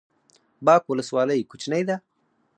باک 0.65 0.83
ولسوالۍ 0.87 1.41
کوچنۍ 1.51 1.83
ده؟ 1.89 1.95